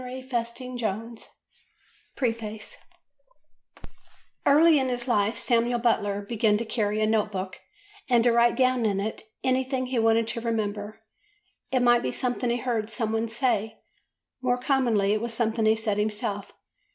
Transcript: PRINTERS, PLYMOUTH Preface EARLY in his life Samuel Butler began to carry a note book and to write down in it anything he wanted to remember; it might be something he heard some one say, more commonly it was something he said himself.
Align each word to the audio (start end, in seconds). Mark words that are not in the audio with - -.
PRINTERS, 0.03 0.53
PLYMOUTH 0.53 1.27
Preface 2.15 2.75
EARLY 4.47 4.79
in 4.79 4.89
his 4.89 5.07
life 5.07 5.37
Samuel 5.37 5.77
Butler 5.77 6.21
began 6.23 6.57
to 6.57 6.65
carry 6.65 6.99
a 7.01 7.05
note 7.05 7.31
book 7.31 7.59
and 8.09 8.23
to 8.23 8.31
write 8.31 8.55
down 8.55 8.83
in 8.83 8.99
it 8.99 9.21
anything 9.43 9.85
he 9.85 9.99
wanted 9.99 10.27
to 10.29 10.41
remember; 10.41 11.03
it 11.71 11.81
might 11.81 12.01
be 12.01 12.11
something 12.11 12.49
he 12.49 12.57
heard 12.57 12.89
some 12.89 13.11
one 13.13 13.29
say, 13.29 13.77
more 14.41 14.57
commonly 14.57 15.13
it 15.13 15.21
was 15.21 15.35
something 15.35 15.67
he 15.67 15.75
said 15.75 15.99
himself. 15.99 16.51